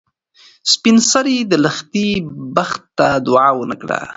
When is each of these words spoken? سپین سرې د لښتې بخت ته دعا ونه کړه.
سپین 0.71 0.97
سرې 1.11 1.37
د 1.51 1.53
لښتې 1.63 2.07
بخت 2.55 2.81
ته 2.97 3.07
دعا 3.27 3.49
ونه 3.55 3.75
کړه. 3.81 3.99